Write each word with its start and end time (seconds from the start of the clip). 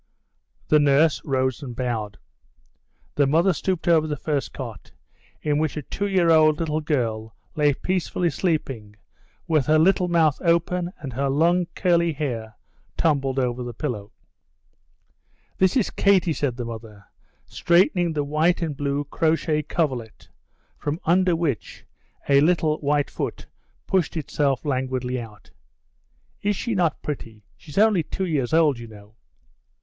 The 0.67 0.79
nurse 0.79 1.21
rose 1.23 1.61
and 1.61 1.75
bowed. 1.75 2.17
The 3.13 3.27
mother 3.27 3.53
stooped 3.53 3.87
over 3.87 4.07
the 4.07 4.17
first 4.17 4.51
cot, 4.51 4.93
in 5.43 5.59
which 5.59 5.77
a 5.77 5.83
two 5.83 6.07
year 6.07 6.31
old 6.31 6.57
little 6.59 6.81
girl 6.81 7.35
lay 7.55 7.75
peacefully 7.75 8.31
sleeping 8.31 8.95
with 9.47 9.67
her 9.67 9.77
little 9.77 10.07
mouth 10.07 10.41
open 10.41 10.91
and 10.97 11.13
her 11.13 11.29
long, 11.29 11.67
curly 11.75 12.13
hair 12.13 12.55
tumbled 12.97 13.37
over 13.37 13.61
the 13.61 13.75
pillow. 13.75 14.11
"This 15.59 15.77
is 15.77 15.91
Katie," 15.91 16.33
said 16.33 16.57
the 16.57 16.65
mother, 16.65 17.05
straightening 17.45 18.13
the 18.13 18.23
white 18.23 18.63
and 18.63 18.75
blue 18.75 19.03
crochet 19.03 19.61
coverlet, 19.61 20.29
from 20.79 20.99
under 21.05 21.35
which 21.35 21.85
a 22.27 22.41
little 22.41 22.79
white 22.79 23.11
foot 23.11 23.45
pushed 23.85 24.17
itself 24.17 24.65
languidly 24.65 25.21
out. 25.21 25.51
"Is 26.41 26.55
she 26.55 26.73
not 26.73 27.03
pretty? 27.03 27.43
She's 27.55 27.77
only 27.77 28.01
two 28.01 28.25
years 28.25 28.51
old, 28.51 28.79
you 28.79 28.87
know." 28.87 29.13